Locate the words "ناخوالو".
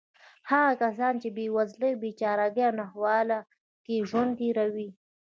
2.79-3.39